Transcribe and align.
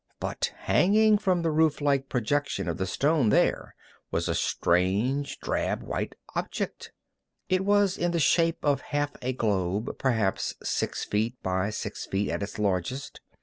But 0.19 0.51
hanging 0.57 1.19
from 1.19 1.43
the 1.43 1.51
rooflike 1.51 2.09
projection 2.09 2.67
of 2.67 2.77
the 2.77 2.87
stone 2.87 3.29
there 3.29 3.75
was 4.09 4.27
a 4.27 4.33
strange, 4.33 5.37
drab 5.37 5.83
white 5.83 6.15
object. 6.33 6.91
It 7.49 7.63
was 7.63 7.99
in 7.99 8.09
the 8.09 8.17
shape 8.19 8.65
of 8.65 8.81
half 8.81 9.11
a 9.21 9.31
globe, 9.33 9.99
perhaps 9.99 10.55
six 10.63 11.03
feet 11.05 11.35
by 11.43 11.69
six 11.69 12.07
feet 12.07 12.31
at 12.31 12.41
its 12.41 12.57
largest. 12.57 13.21